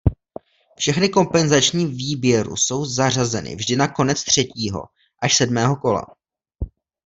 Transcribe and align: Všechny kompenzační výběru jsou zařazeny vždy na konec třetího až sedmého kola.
Všechny 0.77 1.09
kompenzační 1.09 1.85
výběru 1.85 2.55
jsou 2.57 2.85
zařazeny 2.85 3.55
vždy 3.55 3.75
na 3.75 3.87
konec 3.87 4.23
třetího 4.23 4.83
až 5.21 5.35
sedmého 5.37 5.75
kola. 5.75 6.05